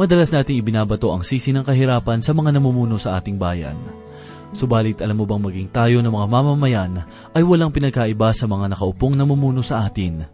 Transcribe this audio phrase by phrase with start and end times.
[0.00, 3.76] Madalas nating ibinabato ang sisi ng kahirapan sa mga namumuno sa ating bayan.
[4.56, 7.04] Subalit alam mo bang maging tayo ng mga mamamayan
[7.36, 10.24] ay walang pinagkaiba sa mga nakaupong namumuno sa atin.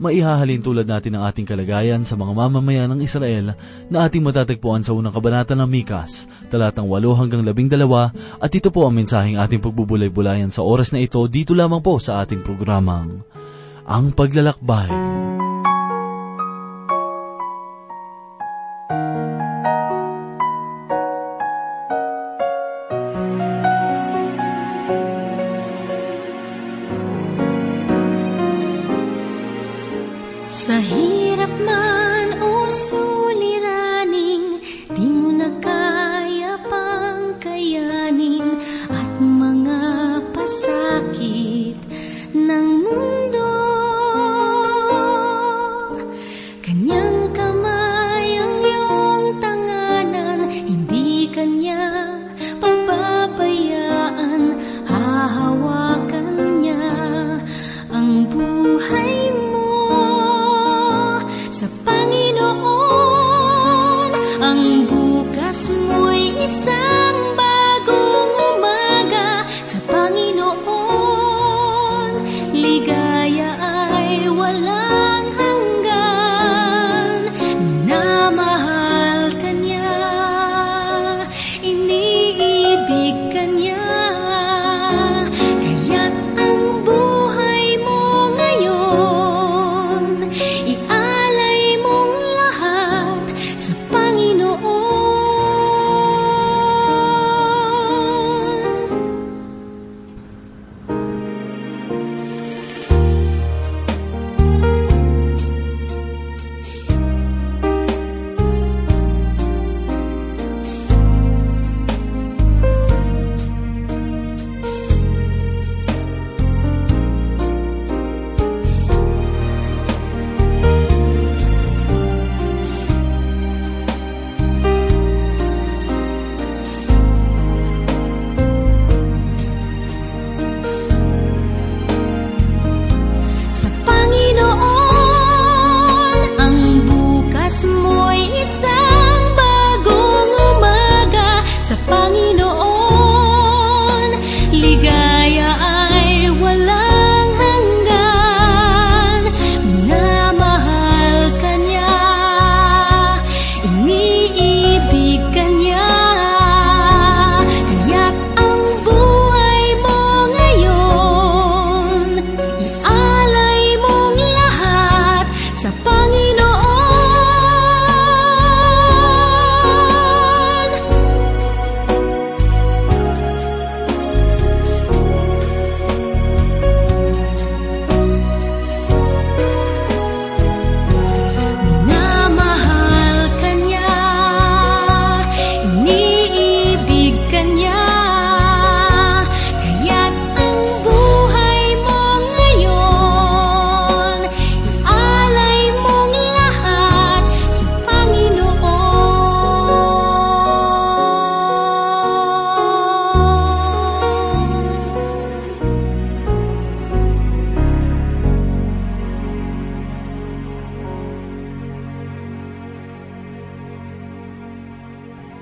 [0.00, 3.52] Maihahalin tulad natin ang ating kalagayan sa mga mamamayan ng Israel
[3.92, 8.88] na ating matatagpuan sa unang kabanata ng Mikas, talatang 8 hanggang 12 at ito po
[8.88, 13.20] ang mensaheng ating pagbubulay-bulayan sa oras na ito dito lamang po sa ating programang
[13.84, 14.88] Ang Paglalakbay.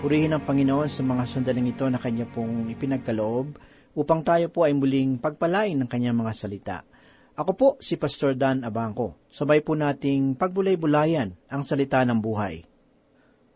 [0.09, 3.61] Purihin ang Panginoon sa mga sandaling ito na Kanya pong ipinagkaloob
[3.93, 6.81] upang tayo po ay muling pagpalain ng Kanyang mga salita.
[7.37, 9.21] Ako po si Pastor Dan Abangco.
[9.29, 12.65] Sabay po nating pagbulay-bulayan ang salita ng buhay.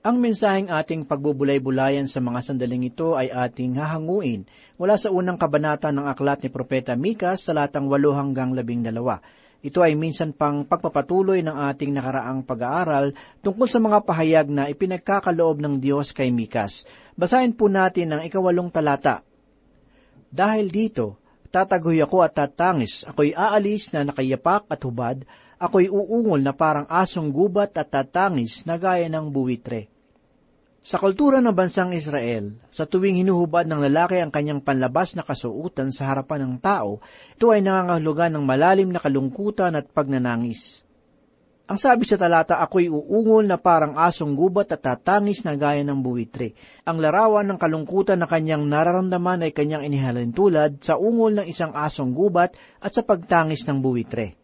[0.05, 4.45] Ang mensaheng ating pagbubulay-bulayan sa mga sandaling ito ay ating hahanguin
[4.77, 8.93] mula sa unang kabanata ng aklat ni Propeta Mikas sa latang 8 hanggang 12.
[9.63, 13.15] Ito ay minsan pang pagpapatuloy ng ating nakaraang pag-aaral
[13.47, 16.83] tungkol sa mga pahayag na ipinagkakaloob ng Diyos kay Mikas.
[17.15, 19.23] Basahin po natin ang ikawalong talata.
[20.35, 21.23] Dahil dito,
[21.55, 25.23] tatagoy ako at tatangis, ako'y aalis na nakayapak at hubad,
[25.63, 29.92] ako'y uungol na parang asong gubat at tatangis na gaya ng buwitre.
[30.83, 35.95] Sa kultura ng bansang Israel, sa tuwing hinuhubad ng lalaki ang kanyang panlabas na kasuutan
[35.95, 36.99] sa harapan ng tao,
[37.39, 40.83] ito ay nangangahulugan ng malalim na kalungkutan at pagnanangis.
[41.71, 46.03] Ang sabi sa talata, ako'y uungol na parang asong gubat at tatangis na gaya ng
[46.03, 46.59] buwitre.
[46.83, 51.71] Ang larawan ng kalungkutan na kanyang nararamdaman ay kanyang inihalin tulad sa ungol ng isang
[51.79, 54.42] asong gubat at sa pagtangis ng buwitre.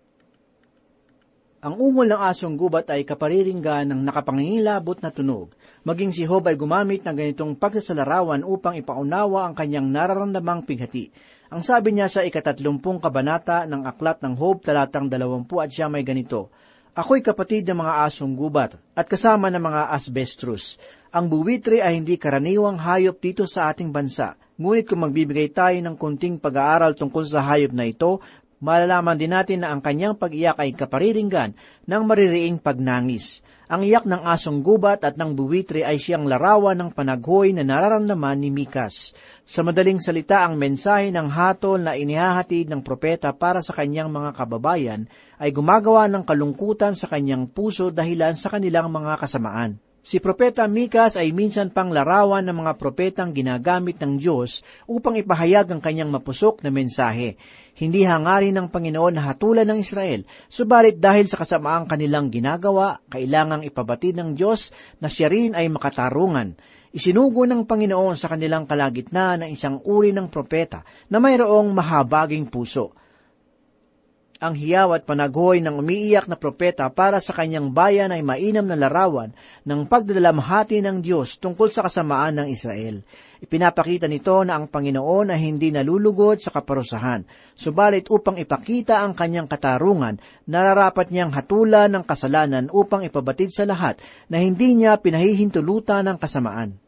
[1.58, 5.50] Ang ungol ng asong gubat ay kapariringgan ng nakapangingilabot na tunog.
[5.82, 11.10] Maging si Job ay gumamit ng ganitong pagsasalarawan upang ipaunawa ang kanyang nararamdamang pighati.
[11.50, 16.06] Ang sabi niya sa ikatatlumpung kabanata ng aklat ng Job talatang dalawampu at siya may
[16.06, 16.54] ganito,
[16.94, 20.78] Ako'y kapatid ng mga asong gubat at kasama ng mga asbestrus.
[21.10, 24.38] Ang buwitre ay hindi karaniwang hayop dito sa ating bansa.
[24.62, 28.22] Ngunit kung magbibigay tayo ng kunting pag-aaral tungkol sa hayop na ito,
[28.58, 31.54] malalaman din natin na ang kanyang pag-iyak ay kapariringgan
[31.86, 33.42] ng maririing pagnangis.
[33.68, 38.40] Ang iyak ng asong gubat at ng buwitre ay siyang larawan ng panaghoy na nararamdaman
[38.40, 39.12] ni Mikas.
[39.44, 44.32] Sa madaling salita, ang mensahe ng hatol na inihahatid ng propeta para sa kanyang mga
[44.40, 45.04] kababayan
[45.36, 49.76] ay gumagawa ng kalungkutan sa kanyang puso dahilan sa kanilang mga kasamaan.
[50.08, 55.68] Si Propeta Mikas ay minsan pang larawan ng mga propetang ginagamit ng Diyos upang ipahayag
[55.68, 57.36] ang kanyang mapusok na mensahe.
[57.76, 63.68] Hindi hangarin ng Panginoon na hatulan ng Israel, subalit dahil sa kasamaang kanilang ginagawa, kailangang
[63.68, 66.56] ipabatid ng Diyos na siya rin ay makatarungan.
[66.88, 72.96] Isinugo ng Panginoon sa kanilang kalagitnaan ng isang uri ng propeta na mayroong mahabaging puso
[74.38, 78.78] ang hiyaw at panaghoy ng umiiyak na propeta para sa kanyang bayan ay mainam na
[78.78, 79.34] larawan
[79.66, 83.02] ng pagdalamhati ng Diyos tungkol sa kasamaan ng Israel.
[83.42, 87.26] Ipinapakita nito na ang Panginoon ay hindi nalulugod sa kaparusahan,
[87.58, 93.98] subalit upang ipakita ang kanyang katarungan, nararapat niyang hatulan ng kasalanan upang ipabatid sa lahat
[94.30, 96.87] na hindi niya pinahihintulutan ng kasamaan.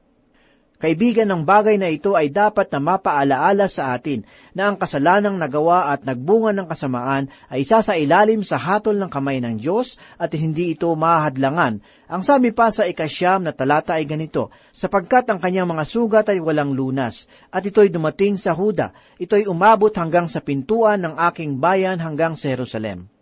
[0.81, 4.25] Kaibigan ng bagay na ito ay dapat na mapaalaala sa atin
[4.57, 9.13] na ang kasalanang nagawa at nagbunga ng kasamaan ay isa sa ilalim sa hatol ng
[9.13, 11.85] kamay ng Diyos at hindi ito mahadlangan.
[12.09, 16.41] Ang sabi pa sa ikasyam na talata ay ganito, sapagkat ang kanyang mga sugat ay
[16.41, 22.01] walang lunas, at ito'y dumating sa Huda, ito'y umabot hanggang sa pintuan ng aking bayan
[22.01, 23.20] hanggang sa Jerusalem.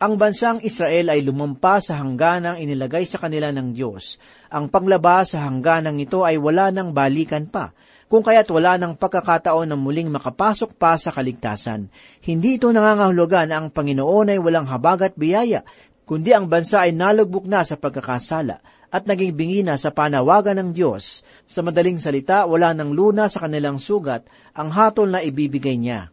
[0.00, 4.16] Ang bansang Israel ay lumampa sa hangganang inilagay sa kanila ng Diyos.
[4.48, 7.76] Ang paglabas sa hangganang ito ay wala ng balikan pa,
[8.08, 11.92] kung kaya't wala ng pagkakataon na muling makapasok pa sa kaligtasan.
[12.24, 15.68] Hindi ito nangangahulugan na ang Panginoon ay walang habag at biyaya,
[16.08, 18.56] kundi ang bansa ay nalugbok na sa pagkakasala
[18.88, 21.28] at naging bingi na sa panawagan ng Diyos.
[21.44, 24.24] Sa madaling salita, wala ng luna sa kanilang sugat
[24.56, 26.08] ang hatol na ibibigay niya.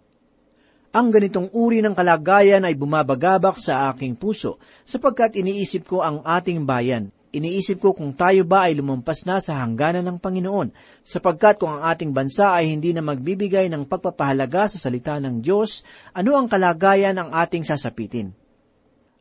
[0.97, 6.65] Ang ganitong uri ng kalagayan ay bumabagabak sa aking puso sapagkat iniisip ko ang ating
[6.65, 7.13] bayan.
[7.29, 10.73] Iniisip ko kung tayo ba ay lumampas na sa hangganan ng Panginoon,
[11.05, 15.85] sapagkat kung ang ating bansa ay hindi na magbibigay ng pagpapahalaga sa salita ng Diyos,
[16.17, 18.33] ano ang kalagayan ang ating sasapitin?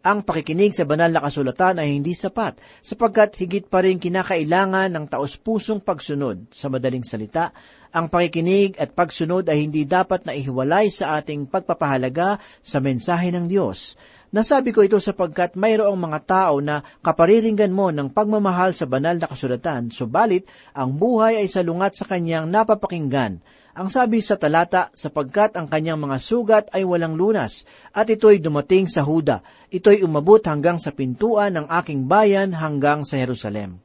[0.07, 5.11] Ang pakikinig sa banal na kasulatan ay hindi sapat, sapagkat higit pa rin kinakailangan ng
[5.11, 6.47] taos-pusong pagsunod.
[6.55, 7.51] Sa madaling salita,
[7.91, 13.51] ang pakikinig at pagsunod ay hindi dapat na ihiwalay sa ating pagpapahalaga sa mensahe ng
[13.51, 13.99] Diyos.
[14.31, 19.27] Nasabi ko ito sapagkat mayroong mga tao na kapariringgan mo ng pagmamahal sa banal na
[19.27, 23.43] kasulatan, subalit ang buhay ay salungat sa kanyang napapakinggan.
[23.77, 28.89] Ang sabi sa talata, sapagkat ang kanyang mga sugat ay walang lunas, at ito'y dumating
[28.89, 33.85] sa Huda, ito'y umabot hanggang sa pintuan ng aking bayan hanggang sa Jerusalem.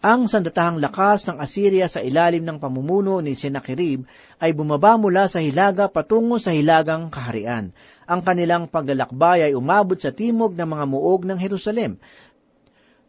[0.00, 4.08] Ang sandatahang lakas ng Assyria sa ilalim ng pamumuno ni Sennacherib
[4.40, 7.76] ay bumaba mula sa hilaga patungo sa hilagang kaharian.
[8.08, 12.00] Ang kanilang paglalakbay ay umabot sa timog ng mga muog ng Jerusalem.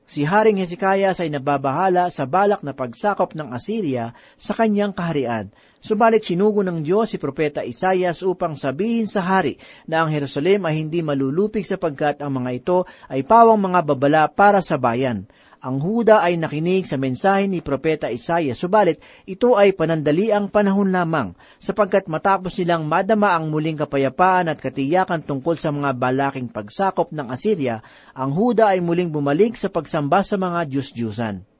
[0.10, 5.54] Si Haring Hezekiah ay nababahala sa balak na pagsakop ng Assyria sa kanyang kaharian.
[5.80, 9.56] Subalit sinugo ng Diyos si Propeta Isaias upang sabihin sa hari
[9.88, 14.60] na ang Jerusalem ay hindi malulupig sapagkat ang mga ito ay pawang mga babala para
[14.60, 15.24] sa bayan
[15.60, 21.36] ang Huda ay nakinig sa mensahe ni Propeta Isaiah, subalit ito ay panandaliang panahon lamang,
[21.60, 27.28] sapagkat matapos nilang madama ang muling kapayapaan at katiyakan tungkol sa mga balaking pagsakop ng
[27.28, 27.84] Assyria,
[28.16, 31.59] ang Huda ay muling bumalik sa pagsamba sa mga Diyos-Diyusan.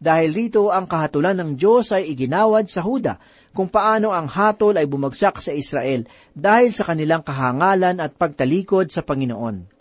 [0.00, 3.20] Dahil rito ang kahatulan ng Diyos ay iginawad sa Huda,
[3.52, 9.04] kung paano ang hatol ay bumagsak sa Israel dahil sa kanilang kahangalan at pagtalikod sa
[9.04, 9.79] Panginoon.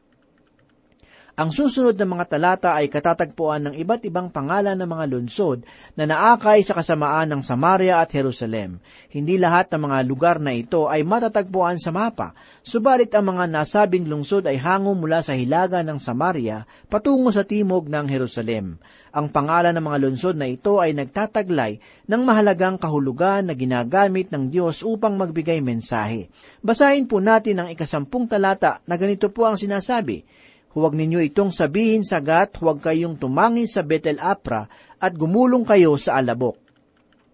[1.39, 5.63] Ang susunod na mga talata ay katatagpuan ng iba't ibang pangalan ng mga lungsod
[5.95, 8.83] na naakay sa kasamaan ng Samaria at Jerusalem.
[9.07, 14.11] Hindi lahat ng mga lugar na ito ay matatagpuan sa mapa, subalit ang mga nasabing
[14.11, 18.75] lungsod ay hango mula sa hilaga ng Samaria patungo sa timog ng Jerusalem.
[19.15, 24.51] Ang pangalan ng mga lungsod na ito ay nagtataglay ng mahalagang kahulugan na ginagamit ng
[24.51, 26.27] Diyos upang magbigay mensahe.
[26.59, 30.27] Basahin po natin ang ikasampung talata na ganito po ang sinasabi,
[30.69, 34.69] Huwag ninyo itong sabihin sa gat, huwag kayong tumangin sa Betel Apra
[35.01, 36.61] at gumulong kayo sa alabok.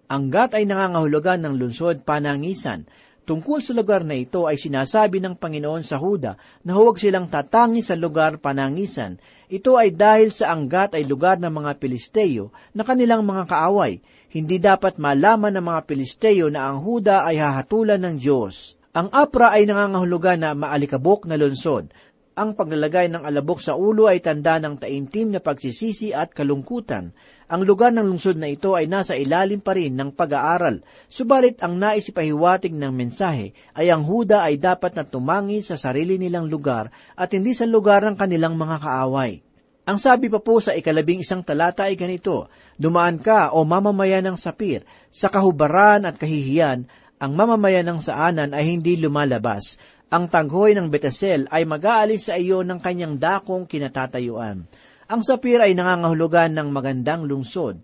[0.07, 2.87] Ang gat ay nangangahulugan ng lungsod panangisan.
[3.25, 7.81] Tungkol sa lugar na ito ay sinasabi ng Panginoon sa Huda na huwag silang tatangi
[7.81, 9.17] sa lugar panangisan.
[9.51, 13.99] Ito ay dahil sa anggat ay lugar ng mga Pilisteo na kanilang mga kaaway.
[14.31, 18.77] Hindi dapat malaman ng mga Pilisteo na ang Huda ay hahatulan ng Diyos.
[18.95, 21.91] Ang Apra ay nangangahulugan na maalikabok na lungsod.
[22.35, 27.15] Ang paglalagay ng alabok sa ulo ay tanda ng taimtim na pagsisisi at kalungkutan.
[27.47, 31.79] Ang lugar ng lungsod na ito ay nasa ilalim pa rin ng pag-aaral, subalit ang
[31.79, 36.91] nais ipahiwatig ng mensahe ay ang Huda ay dapat na tumangi sa sarili nilang lugar
[37.15, 39.39] at hindi sa lugar ng kanilang mga kaaway.
[39.87, 44.35] Ang sabi pa po sa ikalabing isang talata ay ganito, Dumaan ka o mamamayan ng
[44.35, 46.83] sapir, sa kahubaran at kahihiyan,
[47.15, 49.79] ang mamamayan ng saanan ay hindi lumalabas,
[50.13, 54.69] ang taghoy ng Betesel ay mag-aalis sa iyo ng kanyang dakong kinatatayuan.
[55.05, 57.81] Ang sapir ay nangangahulugan ng magandang lungsod.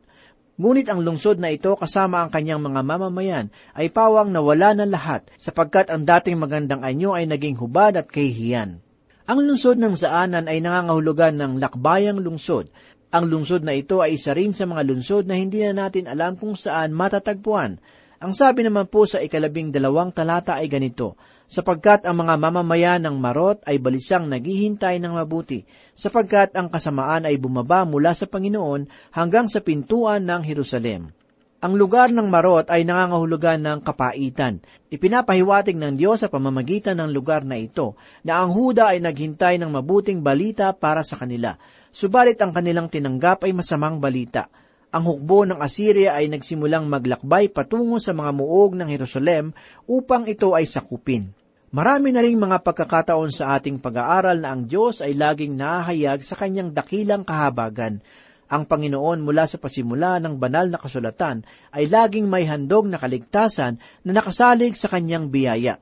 [0.62, 5.26] Ngunit ang lungsod na ito kasama ang kanyang mga mamamayan ay pawang nawala na lahat
[5.42, 8.78] sapagkat ang dating magandang anyo ay naging hubad at kahihiyan.
[9.26, 12.70] Ang lungsod ng Saanan ay nangangahulugan ng lakbayang lungsod.
[13.10, 16.38] Ang lungsod na ito ay isa rin sa mga lungsod na hindi na natin alam
[16.38, 17.82] kung saan matatagpuan.
[18.22, 21.18] Ang sabi naman po sa ikalabing dalawang talata ay ganito,
[21.52, 27.36] sapagkat ang mga mamamayan ng Marot ay balisang naghihintay ng mabuti, sapagkat ang kasamaan ay
[27.36, 31.12] bumaba mula sa Panginoon hanggang sa pintuan ng Jerusalem.
[31.62, 34.64] Ang lugar ng Marot ay nangangahulugan ng kapaitan.
[34.90, 39.70] Ipinapahiwatig ng Diyos sa pamamagitan ng lugar na ito na ang Huda ay naghintay ng
[39.70, 41.60] mabuting balita para sa kanila,
[41.92, 44.48] subalit ang kanilang tinanggap ay masamang balita
[44.92, 49.56] ang hukbo ng Assyria ay nagsimulang maglakbay patungo sa mga muog ng Jerusalem
[49.88, 51.32] upang ito ay sakupin.
[51.72, 56.36] Marami na ring mga pagkakataon sa ating pag-aaral na ang Diyos ay laging nahahayag sa
[56.36, 58.04] kanyang dakilang kahabagan.
[58.52, 63.80] Ang Panginoon mula sa pasimula ng banal na kasulatan ay laging may handog na kaligtasan
[64.04, 65.80] na nakasalig sa kanyang biyaya.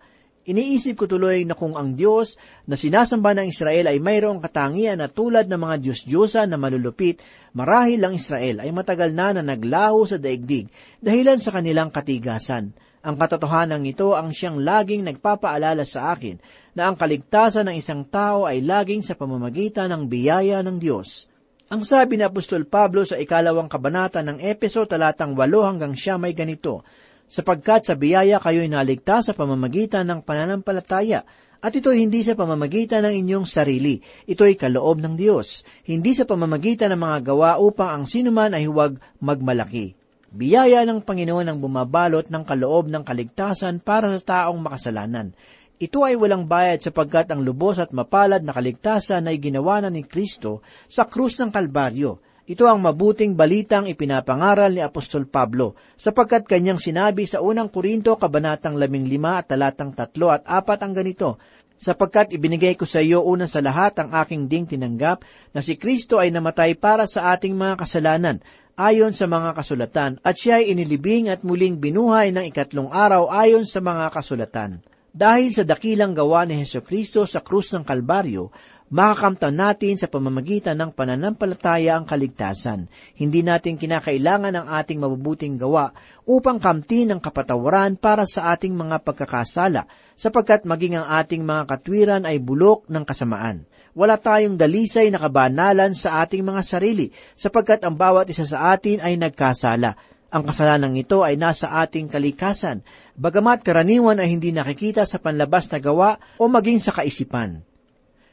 [0.48, 5.12] Iniisip ko tuloy na kung ang Diyos na sinasamba ng Israel ay mayroong katangian na
[5.12, 7.20] tulad ng mga Diyos-Diyosa na malulupit,
[7.52, 10.72] marahil ang Israel ay matagal na na naglaho sa daigdig
[11.04, 12.72] dahilan sa kanilang katigasan.
[13.00, 16.40] Ang katotohanan ito ang siyang laging nagpapaalala sa akin
[16.76, 21.28] na ang kaligtasan ng isang tao ay laging sa pamamagitan ng biyaya ng Diyos.
[21.70, 26.34] Ang sabi ni Apostol Pablo sa ikalawang kabanata ng Epeso talatang 8 hanggang siya may
[26.34, 26.82] ganito,
[27.30, 31.24] sapagkat sa biyaya kayo'y naligtas sa pamamagitan ng pananampalataya,
[31.60, 36.96] at ito hindi sa pamamagitan ng inyong sarili, ito'y kaloob ng Diyos, hindi sa pamamagitan
[36.96, 39.94] ng mga gawa upang ang sinuman ay huwag magmalaki.
[40.30, 45.34] Biyaya ng Panginoon ang bumabalot ng kaloob ng kaligtasan para sa taong makasalanan.
[45.80, 50.04] Ito ay walang bayad sapagkat ang lubos at mapalad na kaligtasan ay ginawa na ni
[50.04, 52.20] Kristo sa krus ng Kalbaryo.
[52.50, 58.74] Ito ang mabuting balitang ipinapangaral ni Apostol Pablo, sapagkat kanyang sinabi sa unang Korinto, kabanatang
[58.74, 58.90] 15
[59.22, 61.38] at talatang 3 at 4 ang ganito,
[61.78, 65.22] sapagkat ibinigay ko sa iyo una sa lahat ang aking ding tinanggap
[65.54, 68.42] na si Kristo ay namatay para sa ating mga kasalanan
[68.74, 73.70] ayon sa mga kasulatan, at siya ay inilibing at muling binuhay ng ikatlong araw ayon
[73.70, 74.82] sa mga kasulatan.
[75.10, 78.54] Dahil sa dakilang gawa ni Heso Kristo sa krus ng Kalbaryo,
[78.90, 82.90] makakamtan natin sa pamamagitan ng pananampalataya ang kaligtasan.
[83.18, 85.94] Hindi natin kinakailangan ang ating mabubuting gawa
[86.26, 92.24] upang kamtin ang kapatawaran para sa ating mga pagkakasala, sapagkat maging ang ating mga katwiran
[92.26, 93.70] ay bulok ng kasamaan
[94.00, 99.04] wala tayong dalisay na kabanalan sa ating mga sarili, sapagkat ang bawat isa sa atin
[99.04, 99.98] ay nagkasala.
[100.30, 102.86] Ang kasalanan ito ay nasa ating kalikasan,
[103.18, 107.69] bagamat karaniwan ay hindi nakikita sa panlabas na gawa o maging sa kaisipan.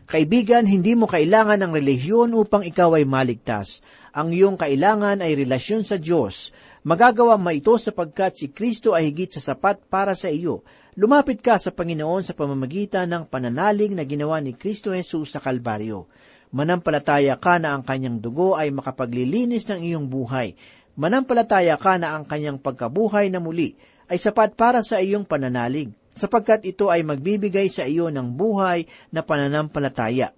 [0.06, 3.82] Kaibigan, hindi mo kailangan ng relihiyon upang ikaw ay maligtas.
[4.14, 6.54] Ang iyong kailangan ay relasyon sa Diyos.
[6.86, 10.62] Magagawa mo ito sapagkat si Kristo ay higit sa sapat para sa iyo.
[10.94, 16.06] Lumapit ka sa Panginoon sa pamamagitan ng pananalig na ginawa ni Kristo Jesus sa Kalbaryo.
[16.54, 20.54] Manampalataya ka na ang kanyang dugo ay makapaglilinis ng iyong buhay.
[20.94, 23.74] Manampalataya ka na ang kanyang pagkabuhay na muli
[24.06, 29.20] ay sapat para sa iyong pananalig, sapagkat ito ay magbibigay sa iyo ng buhay na
[29.20, 30.32] pananampalataya.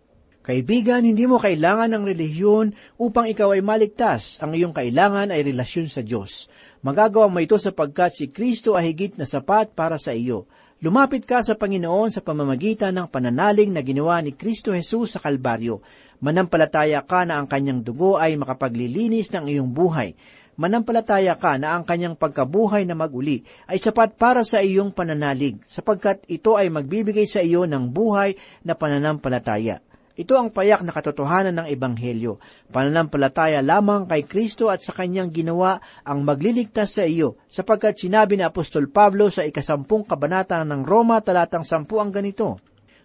[0.49, 4.41] Kaibigan, hindi mo kailangan ng relihiyon upang ikaw ay maligtas.
[4.41, 6.49] Ang iyong kailangan ay relasyon sa Diyos.
[6.81, 10.49] Magagawa mo ito sapagkat si Kristo ay higit na sapat para sa iyo.
[10.81, 15.85] Lumapit ka sa Panginoon sa pamamagitan ng pananaling na ginawa ni Kristo Jesus sa Kalbaryo.
[16.25, 20.17] Manampalataya ka na ang kanyang dugo ay makapaglilinis ng iyong buhay.
[20.59, 26.27] Manampalataya ka na ang kanyang pagkabuhay na maguli ay sapat para sa iyong pananalig, sapagkat
[26.27, 28.35] ito ay magbibigay sa iyo ng buhay
[28.67, 29.79] na pananampalataya.
[30.19, 32.43] Ito ang payak na katotohanan ng Ebanghelyo.
[32.75, 38.43] Pananampalataya lamang kay Kristo at sa kanyang ginawa ang magliligtas sa iyo, sapagkat sinabi ni
[38.43, 42.59] Apostol Pablo sa ikasampung kabanata ng Roma talatang sampu ang ganito,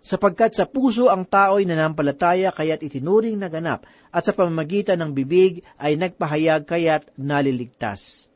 [0.03, 5.63] sapagkat sa puso ang tao'y nanampalataya kaya't itinuring na ganap, at sa pamamagitan ng bibig
[5.79, 8.27] ay nagpahayag kaya't naliligtas.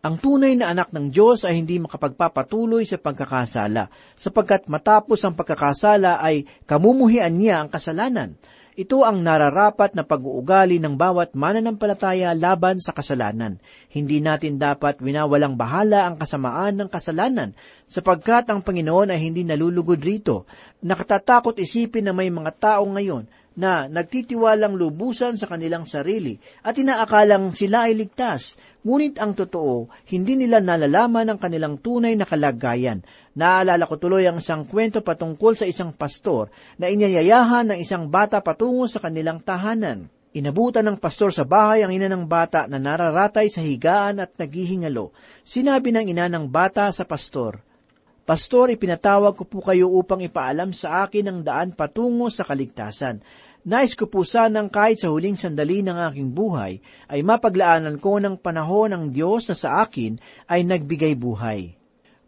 [0.00, 6.20] Ang tunay na anak ng Diyos ay hindi makapagpapatuloy sa pagkakasala, sapagkat matapos ang pagkakasala
[6.24, 8.36] ay kamumuhian niya ang kasalanan.
[8.78, 13.58] Ito ang nararapat na pag-uugali ng bawat mananampalataya laban sa kasalanan.
[13.90, 17.50] Hindi natin dapat winawalang bahala ang kasamaan ng kasalanan,
[17.90, 20.46] sapagkat ang Panginoon ay hindi nalulugod rito.
[20.86, 23.26] Nakatatakot isipin na may mga tao ngayon
[23.58, 28.54] na nagtitiwalang lubusan sa kanilang sarili at inaakalang sila ay ligtas.
[28.80, 33.04] Ngunit ang totoo, hindi nila nalalaman ang kanilang tunay na kalagayan.
[33.36, 36.48] Naalala ko tuloy ang isang kwento patungkol sa isang pastor
[36.80, 40.08] na inyayayahan ng isang bata patungo sa kanilang tahanan.
[40.30, 45.10] Inabutan ng pastor sa bahay ang ina ng bata na nararatay sa higaan at naghihingalo.
[45.42, 47.58] Sinabi ng ina ng bata sa pastor,
[48.30, 53.18] Pastor, ipinatawag ko po kayo upang ipaalam sa akin ang daan patungo sa kaligtasan.
[53.66, 56.78] Nais ko po sanang kahit sa huling sandali ng aking buhay
[57.10, 61.79] ay mapaglaanan ko ng panahon ng Diyos na sa akin ay nagbigay buhay.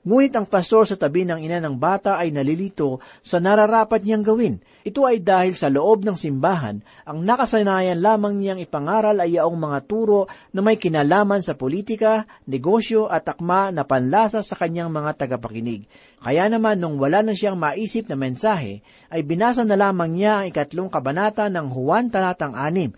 [0.02, 4.59] Ngunit ang pastor sa tabi ng ina ng bata ay nalilito sa nararapat niyang gawin.
[4.82, 9.78] Ito ay dahil sa loob ng simbahan, ang nakasanayan lamang niyang ipangaral ay yaong mga
[9.87, 15.87] turo na may kinalaman sa politika, negosyo at akma na panlasa sa kanyang mga tagapakinig.
[16.18, 20.47] Kaya naman nung wala na siyang maisip na mensahe, ay binasa na lamang niya ang
[20.50, 22.90] ikatlong kabanata ng Juan talatang anim,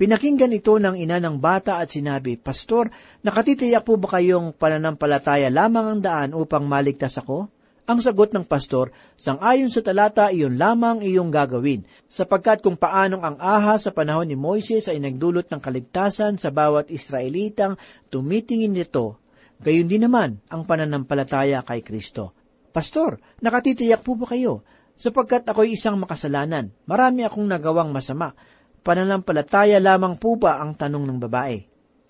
[0.00, 2.88] Pinakinggan ito ng ina ng bata at sinabi, Pastor,
[3.20, 7.52] nakatitiyak po ba kayong pananampalataya lamang ang daan upang maligtas ako?
[7.84, 13.36] Ang sagot ng pastor, sangayon sa talata, iyon lamang iyong gagawin, sapagkat kung paanong ang
[13.36, 17.76] aha sa panahon ni Moises ay nagdulot ng kaligtasan sa bawat Israelitang
[18.08, 19.20] tumitingin nito,
[19.60, 22.32] gayon din naman ang pananampalataya kay Kristo.
[22.72, 24.64] Pastor, nakatitiyak po ba kayo?
[24.96, 28.32] Sapagkat ako'y isang makasalanan, marami akong nagawang masama,
[28.80, 31.58] pananampalataya lamang po ba ang tanong ng babae?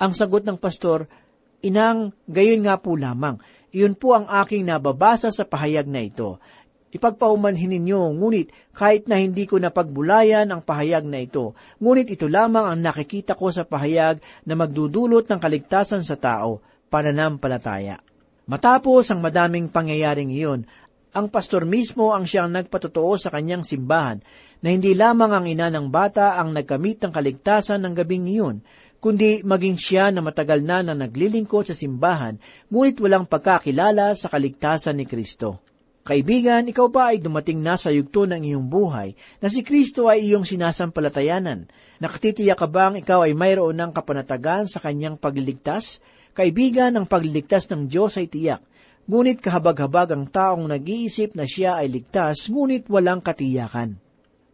[0.01, 1.07] Ang sagot ng pastor,
[1.61, 3.37] Inang, gayon nga po lamang.
[3.71, 6.41] Iyon po ang aking nababasa sa pahayag na ito.
[6.91, 12.67] Ipagpaumanhin ninyo, ngunit kahit na hindi ko napagbulayan ang pahayag na ito, ngunit ito lamang
[12.67, 16.59] ang nakikita ko sa pahayag na magdudulot ng kaligtasan sa tao,
[16.91, 18.03] pananampalataya.
[18.51, 20.67] Matapos ang madaming pangyayaring iyon,
[21.11, 24.23] ang pastor mismo ang siyang nagpatotoo sa kanyang simbahan
[24.63, 28.57] na hindi lamang ang ina ng bata ang nagkamit ng kaligtasan ng gabing iyon,
[29.01, 32.37] kundi maging siya na matagal na na naglilingkod sa simbahan,
[32.69, 35.59] ngunit walang pagkakilala sa kaligtasan ni Kristo.
[36.01, 40.33] Kaibigan, ikaw ba ay dumating na sa yugto ng iyong buhay na si Kristo ay
[40.33, 41.69] iyong sinasampalatayanan?
[42.01, 46.01] Nakatitiyak ka bang ikaw ay mayroon ng kapanatagan sa kanyang pagliligtas?
[46.33, 48.65] Kaibigan, ang pagliligtas ng Diyos ay tiyak.
[49.11, 53.99] Ngunit kahabag-habag ang taong nag-iisip na siya ay ligtas, ngunit walang katiyakan.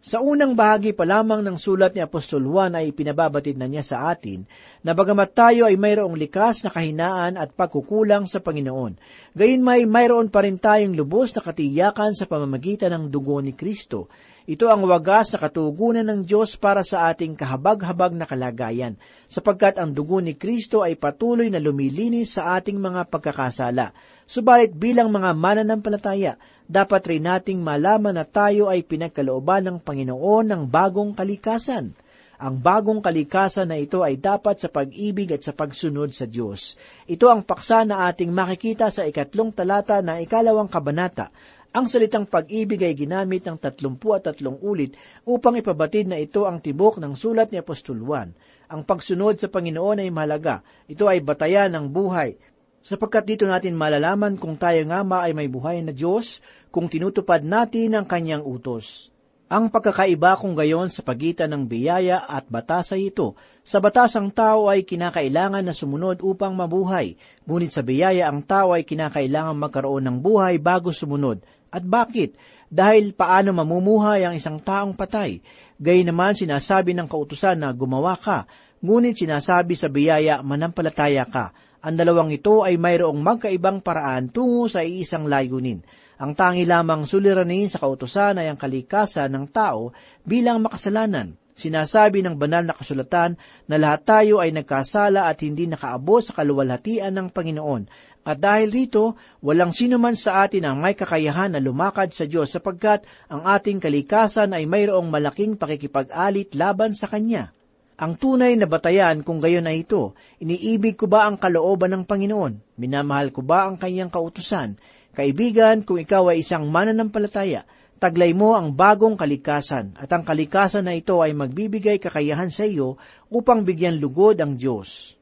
[0.00, 4.08] Sa unang bahagi pa lamang ng sulat ni Apostol Juan ay pinababatid na niya sa
[4.08, 4.48] atin
[4.80, 8.96] na bagamat tayo ay mayroong likas na kahinaan at pagkukulang sa Panginoon,
[9.36, 14.08] gayon may mayroon pa rin tayong lubos na katiyakan sa pamamagitan ng dugo ni Kristo.
[14.46, 18.94] Ito ang wagas na katugunan ng Diyos para sa ating kahabag-habag na kalagayan,
[19.26, 23.90] sapagkat ang dugo ni Kristo ay patuloy na lumilinis sa ating mga pagkakasala.
[24.22, 30.62] Subalit bilang mga mananampalataya, dapat rin nating malaman na tayo ay pinagkalooban ng Panginoon ng
[30.70, 31.98] bagong kalikasan.
[32.36, 36.78] Ang bagong kalikasan na ito ay dapat sa pag-ibig at sa pagsunod sa Diyos.
[37.08, 41.32] Ito ang paksa na ating makikita sa ikatlong talata ng ikalawang kabanata.
[41.76, 44.96] Ang salitang pag-ibig ay ginamit ng tatlumpu at tatlong ulit
[45.28, 48.32] upang ipabatid na ito ang tibok ng sulat ni Apostol Juan.
[48.72, 50.64] Ang pagsunod sa Panginoon ay mahalaga.
[50.88, 52.40] Ito ay batayan ng buhay
[52.80, 56.40] sapagkat dito natin malalaman kung tayo nga ba ay may buhay na Diyos
[56.72, 59.12] kung tinutupad natin ang kanyang utos.
[59.46, 63.38] Ang pagkakaiba kung gayon sa pagitan ng biyaya at batas ay ito.
[63.62, 67.14] Sa batas ang tao ay kinakailangan na sumunod upang mabuhay,
[67.46, 71.46] ngunit sa biyaya ang tao ay kinakailangan magkaroon ng buhay bago sumunod.
[71.70, 72.38] At bakit?
[72.66, 75.40] Dahil paano mamumuhay ang isang taong patay.
[75.76, 78.48] Gayun naman sinasabi ng kautusan na gumawa ka,
[78.80, 81.52] ngunit sinasabi sa biyaya manampalataya ka
[81.86, 85.86] ang dalawang ito ay mayroong magkaibang paraan tungo sa iisang layunin.
[86.18, 89.94] Ang tangi lamang suliranin sa kautosan ay ang kalikasan ng tao
[90.26, 91.38] bilang makasalanan.
[91.54, 93.38] Sinasabi ng banal na kasulatan
[93.70, 97.86] na lahat tayo ay nagkasala at hindi nakaabot sa kaluwalhatian ng Panginoon.
[98.26, 102.50] At dahil rito, walang sino man sa atin ang may kakayahan na lumakad sa Diyos
[102.50, 107.54] sapagkat ang ating kalikasan ay mayroong malaking pakikipag-alit laban sa Kanya.
[107.96, 110.12] Ang tunay na batayan kung gayon ay ito,
[110.42, 112.76] iniibig ko ba ang kalooban ng Panginoon?
[112.76, 114.76] Minamahal ko ba ang kanyang kautusan?
[115.16, 117.64] Kaibigan, kung ikaw ay isang mananampalataya,
[117.96, 123.00] taglay mo ang bagong kalikasan at ang kalikasan na ito ay magbibigay kakayahan sa iyo
[123.32, 125.15] upang bigyan lugod ang Diyos.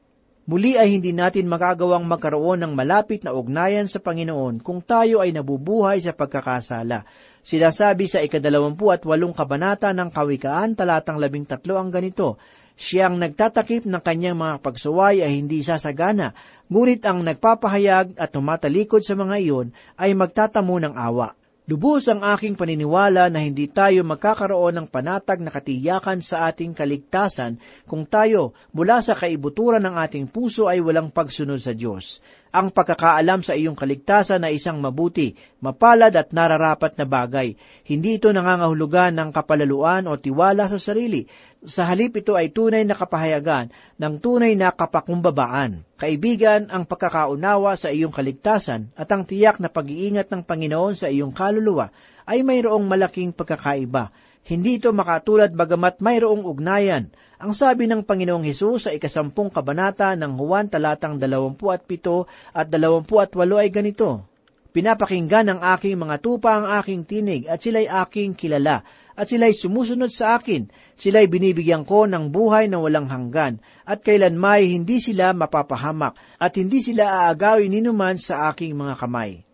[0.45, 5.33] Muli ay hindi natin magagawang magkaroon ng malapit na ugnayan sa Panginoon kung tayo ay
[5.33, 7.01] nabubuhay sa pagkakasala.
[7.41, 12.37] Sinasabi sa ikadalawampu at walong kabanata ng Kawikaan, talatang labing tatlo ang ganito,
[12.75, 16.35] Siyang nagtatakip ng kanyang mga pagsuway ay hindi sasagana,
[16.67, 21.31] ngunit ang nagpapahayag at tumatalikod sa mga iyon ay magtatamo ng awa.
[21.65, 27.57] Lubos ang aking paniniwala na hindi tayo magkakaroon ng panatag na katiyakan sa ating kaligtasan
[27.89, 32.21] kung tayo mula sa kaibuturan ng ating puso ay walang pagsunod sa Diyos.
[32.55, 37.59] Ang pagkakaalam sa iyong kaligtasan ay isang mabuti, mapalad at nararapat na bagay.
[37.83, 41.27] Hindi ito nangangahulugan ng kapalaluan o tiwala sa sarili.
[41.67, 45.83] Sa halip ito ay tunay na kapahayagan ng tunay na kapakumbabaan.
[45.99, 51.35] Kaibigan, ang pagkakaunawa sa iyong kaligtasan at ang tiyak na pag-iingat ng Panginoon sa iyong
[51.35, 51.91] kaluluwa
[52.23, 54.15] ay mayroong malaking pagkakaiba.
[54.45, 57.09] Hindi ito makatulad bagamat mayroong ugnayan.
[57.41, 62.69] Ang sabi ng Panginoong Hesus sa ikasampung kabanata ng Juan talatang dalawampu at pito at
[62.69, 64.29] dalawampu at walo ay ganito,
[64.75, 68.83] Pinapakinggan ng aking mga tupa ang aking tinig at sila'y aking kilala
[69.15, 70.67] at sila'y sumusunod sa akin.
[70.99, 76.83] Sila'y binibigyan ko ng buhay na walang hanggan at kailanmay hindi sila mapapahamak at hindi
[76.83, 79.47] sila aagawin ninuman sa aking mga kamay.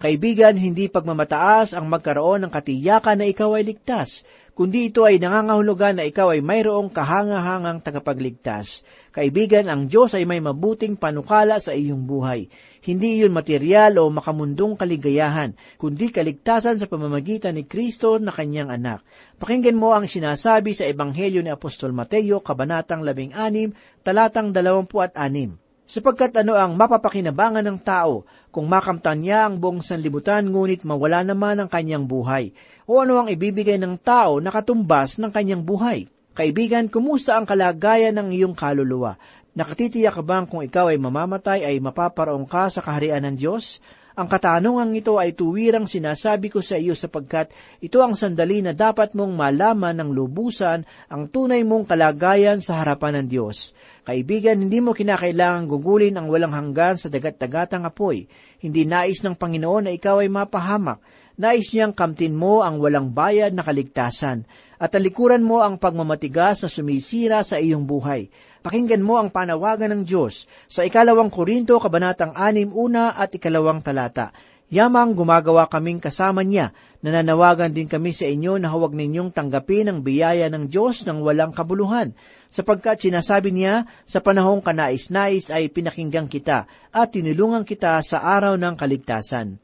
[0.00, 4.24] Kaibigan, hindi pagmamataas ang magkaroon ng katiyakan na ikaw ay ligtas,
[4.56, 8.80] kundi ito ay nangangahulugan na ikaw ay mayroong kahangahangang tagapagligtas.
[9.12, 12.48] Kaibigan, ang Diyos ay may mabuting panukala sa iyong buhay.
[12.80, 19.04] Hindi iyon material o makamundong kaligayahan, kundi kaligtasan sa pamamagitan ni Kristo na kanyang anak.
[19.36, 25.59] Pakinggan mo ang sinasabi sa Ebanghelyo ni Apostol Mateo, Kabanatang 16, talatang 26
[25.90, 28.22] sapagkat ano ang mapapakinabangan ng tao
[28.54, 32.54] kung makamtan niya ang buong sanlibutan ngunit mawala naman ang kanyang buhay?
[32.86, 36.06] O ano ang ibibigay ng tao na katumbas ng kanyang buhay?
[36.30, 39.18] Kaibigan, kumusta ang kalagayan ng iyong kaluluwa?
[39.50, 43.82] Nakatitiyak ka bang kung ikaw ay mamamatay ay mapaparaong ka sa kaharian ng Diyos?
[44.18, 49.14] Ang katanungang ito ay tuwirang sinasabi ko sa iyo sapagkat ito ang sandali na dapat
[49.14, 53.70] mong malaman ng lubusan ang tunay mong kalagayan sa harapan ng Diyos.
[54.02, 58.26] Kaibigan, hindi mo kinakailangang gugulin ang walang hanggan sa dagat-dagatang apoy.
[58.58, 60.98] Hindi nais ng Panginoon na ikaw ay mapahamak.
[61.40, 64.44] Nais niyang kamtin mo ang walang bayad na kaligtasan
[64.80, 68.32] at talikuran mo ang pagmamatigas na sumisira sa iyong buhay.
[68.60, 74.36] Pakinggan mo ang panawagan ng Diyos sa ikalawang Korinto, kabanatang anim una at ikalawang talata.
[74.70, 76.70] Yamang gumagawa kaming kasama niya,
[77.02, 81.50] nananawagan din kami sa inyo na huwag ninyong tanggapin ang biyaya ng Diyos ng walang
[81.50, 82.14] kabuluhan,
[82.52, 88.78] sapagkat sinasabi niya, sa panahong kanais-nais ay pinakinggan kita at tinulungan kita sa araw ng
[88.78, 89.58] kaligtasan.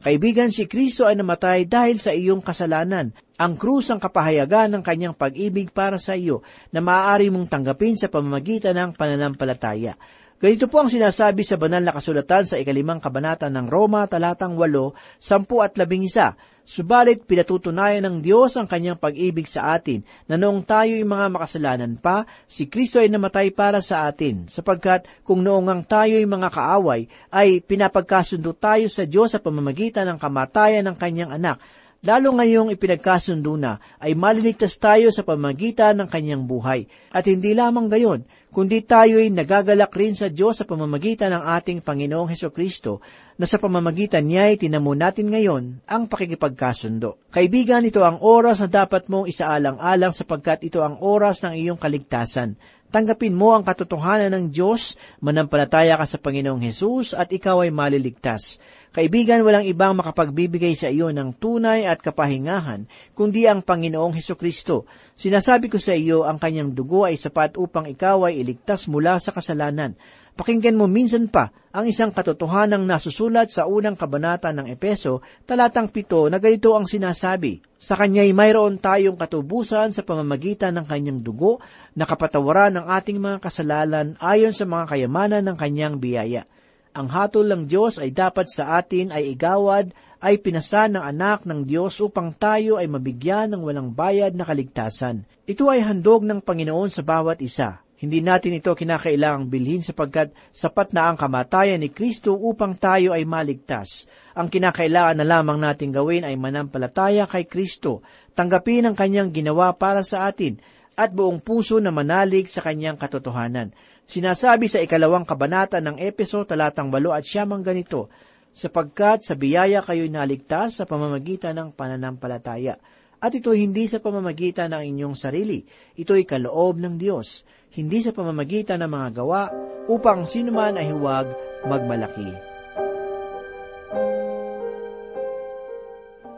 [0.00, 3.10] Kaibigan, si Kristo ay namatay dahil sa iyong kasalanan.
[3.36, 6.40] Ang krus ang kapahayagan ng kanyang pag-ibig para sa iyo
[6.72, 9.92] na maaari mong tanggapin sa pamamagitan ng pananampalataya.
[10.40, 15.20] Ganito po ang sinasabi sa banal na kasulatan sa ikalimang kabanata ng Roma, talatang 8,
[15.20, 16.64] 10 at 11.
[16.66, 22.26] Subalit pinatutunayan ng Diyos ang kanyang pag-ibig sa atin na noong tayo'y mga makasalanan pa,
[22.48, 27.62] si Kristo ay namatay para sa atin, sapagkat kung noong ang tayo'y mga kaaway, ay
[27.62, 31.62] pinapagkasundo tayo sa Diyos sa pamamagitan ng kamatayan ng kanyang anak,
[32.06, 36.86] lalo ngayong ipinagkasundo na, ay maliligtas tayo sa pamagitan ng kanyang buhay.
[37.10, 38.22] At hindi lamang gayon,
[38.54, 43.02] kundi tayo'y nagagalak rin sa Diyos sa pamamagitan ng ating Panginoong Heso Kristo,
[43.34, 47.26] na sa pamamagitan niya ay tinamo natin ngayon ang pakikipagkasundo.
[47.34, 52.54] Kaibigan, ito ang oras na dapat mong isaalang-alang sapagkat ito ang oras ng iyong kaligtasan.
[52.86, 58.62] Tanggapin mo ang katotohanan ng Diyos, manampalataya ka sa Panginoong Hesus at ikaw ay maliligtas.
[58.96, 64.88] Kaibigan, walang ibang makapagbibigay sa iyo ng tunay at kapahingahan, kundi ang Panginoong Heso Kristo.
[65.12, 69.36] Sinasabi ko sa iyo, ang kanyang dugo ay sapat upang ikaw ay iligtas mula sa
[69.36, 70.00] kasalanan.
[70.32, 76.32] Pakinggan mo minsan pa ang isang katotohanang nasusulat sa unang kabanata ng Epeso, talatang pito
[76.32, 81.60] na ganito ang sinasabi, Sa Kanya'y mayroon tayong katubusan sa pamamagitan ng Kanyang dugo
[81.92, 86.48] na kapatawaran ng ating mga kasalanan ayon sa mga kayamanan ng Kanyang biyaya.
[86.96, 91.68] Ang hatol ng Diyos ay dapat sa atin ay igawad, ay pinasan ng anak ng
[91.68, 95.28] Diyos upang tayo ay mabigyan ng walang bayad na kaligtasan.
[95.44, 97.84] Ito ay handog ng Panginoon sa bawat isa.
[98.00, 103.28] Hindi natin ito kinakailangang bilhin sapagkat sapat na ang kamatayan ni Kristo upang tayo ay
[103.28, 104.08] maligtas.
[104.32, 108.00] Ang kinakailangan na lamang natin gawin ay manampalataya kay Kristo,
[108.32, 110.56] tanggapin ang kanyang ginawa para sa atin,
[110.96, 113.76] at buong puso na manalig sa kanyang katotohanan.
[114.06, 118.06] Sinasabi sa ikalawang kabanata ng Epeso talatang walo at siyamang ganito,
[118.54, 122.78] sapagkat sa biyaya kayo'y naligtas sa pamamagitan ng pananampalataya.
[123.18, 125.66] At ito hindi sa pamamagitan ng inyong sarili,
[125.98, 127.42] ito'y kaloob ng Diyos,
[127.74, 129.50] hindi sa pamamagitan ng mga gawa,
[129.90, 131.26] upang sinuman ay huwag
[131.66, 132.30] magmalaki.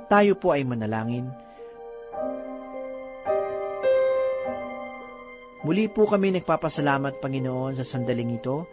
[0.08, 1.47] Tayo po ay manalangin.
[5.66, 8.68] Muli po kami nagpapasalamat, Panginoon, sa sandaling ito.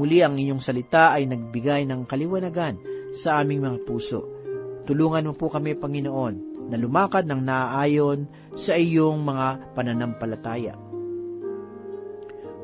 [0.00, 4.20] Muli ang inyong salita ay nagbigay ng kaliwanagan sa aming mga puso.
[4.86, 8.24] Tulungan mo po kami, Panginoon, na lumakad ng naaayon
[8.54, 10.74] sa iyong mga pananampalataya.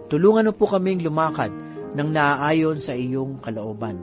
[0.07, 1.51] Tulungan mo po kaming lumakad
[1.99, 3.99] ng naaayon sa iyong kalooban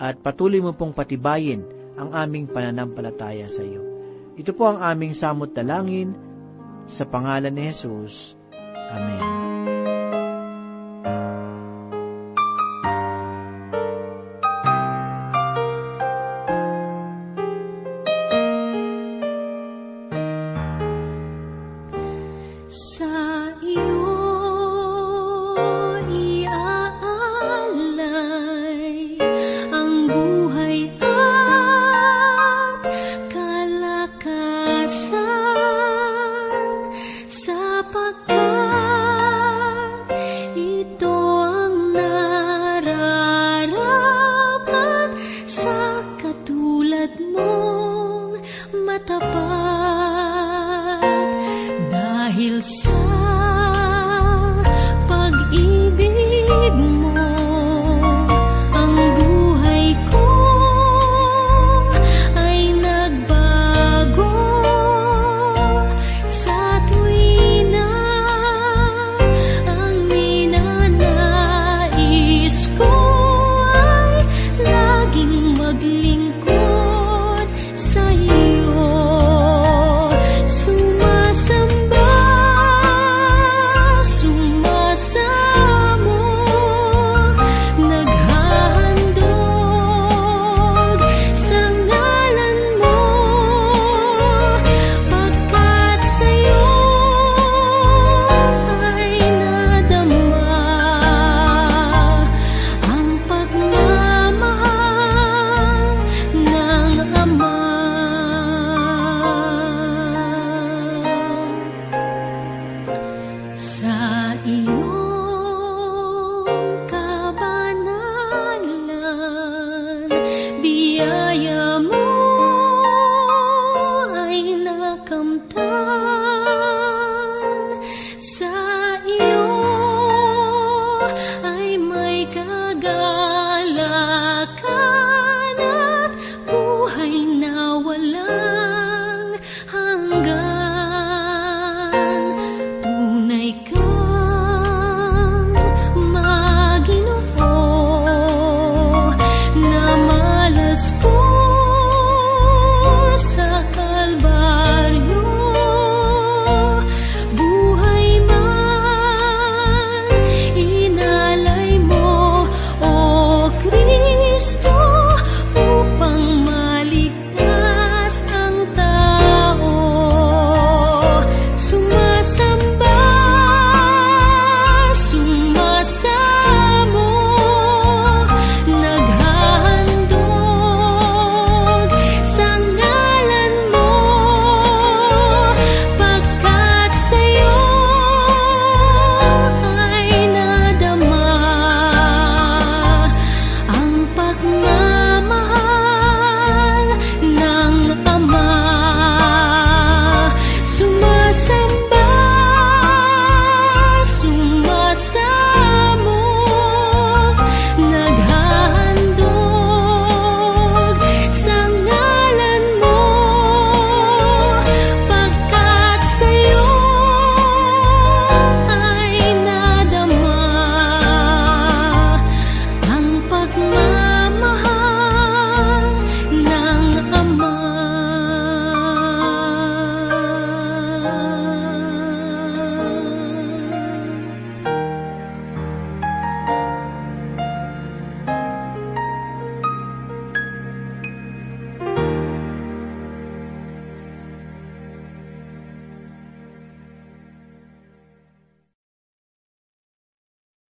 [0.00, 1.60] at patuloy mo pong patibayin
[2.00, 3.84] ang aming pananampalataya sa iyo.
[4.40, 6.16] Ito po ang aming samot dalangin
[6.88, 8.41] sa pangalan ni Jesus.
[8.74, 9.41] Amén.